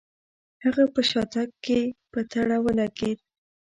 [0.63, 1.79] هغه په شاتګ کې
[2.11, 3.19] په تړه ولګېد.